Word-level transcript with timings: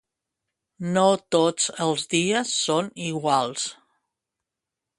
No 0.95 1.03
tots 1.35 1.67
els 1.85 2.07
dies 2.13 2.55
són 2.63 2.89
iguals. 3.11 3.67